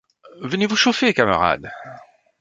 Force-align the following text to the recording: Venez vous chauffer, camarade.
Venez 0.41 0.65
vous 0.65 0.75
chauffer, 0.75 1.13
camarade. 1.13 1.69